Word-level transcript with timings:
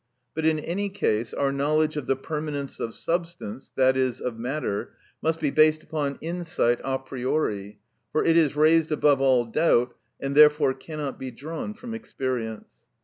But 0.33 0.45
in 0.47 0.57
any 0.57 0.89
case, 0.89 1.31
our 1.31 1.51
knowledge 1.51 1.95
of 1.95 2.07
the 2.07 2.15
permanence 2.15 2.79
of 2.79 2.95
substance, 2.95 3.71
i.e., 3.77 4.11
of 4.25 4.39
matter, 4.39 4.93
must 5.21 5.39
be 5.39 5.51
based 5.51 5.83
upon 5.83 6.17
insight 6.21 6.79
a 6.83 6.97
priori; 6.97 7.77
for 8.11 8.23
it 8.23 8.35
is 8.35 8.55
raised 8.55 8.91
above 8.91 9.21
all 9.21 9.45
doubt, 9.45 9.93
and 10.19 10.35
therefore 10.35 10.73
cannot 10.73 11.19
be 11.19 11.29
drawn 11.29 11.75
from 11.75 11.93
experience. 11.93 12.87